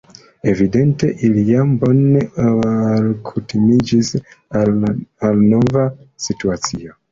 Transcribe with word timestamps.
Evidente 0.51 1.09
ili 1.27 1.43
jam 1.49 1.75
bone 1.83 2.23
alkutimiĝis 2.69 4.11
al 4.63 4.75
la 4.81 5.33
nova 5.45 5.87
situacio. 6.29 7.01